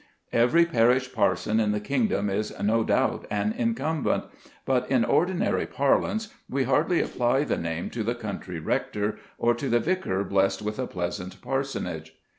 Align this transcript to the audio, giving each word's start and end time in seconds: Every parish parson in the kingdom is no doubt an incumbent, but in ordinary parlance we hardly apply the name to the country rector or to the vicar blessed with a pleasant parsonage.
Every 0.33 0.65
parish 0.65 1.13
parson 1.13 1.59
in 1.59 1.73
the 1.73 1.79
kingdom 1.79 2.27
is 2.27 2.51
no 2.59 2.83
doubt 2.83 3.27
an 3.29 3.53
incumbent, 3.55 4.23
but 4.65 4.89
in 4.89 5.05
ordinary 5.05 5.67
parlance 5.67 6.33
we 6.49 6.63
hardly 6.63 6.99
apply 7.03 7.43
the 7.43 7.55
name 7.59 7.91
to 7.91 8.01
the 8.01 8.15
country 8.15 8.59
rector 8.59 9.19
or 9.37 9.53
to 9.53 9.69
the 9.69 9.79
vicar 9.79 10.23
blessed 10.23 10.63
with 10.63 10.79
a 10.79 10.87
pleasant 10.87 11.39
parsonage. 11.43 12.15